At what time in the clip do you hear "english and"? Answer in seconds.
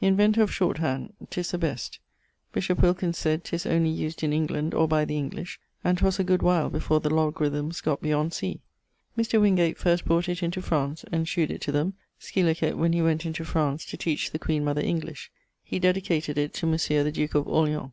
5.16-5.98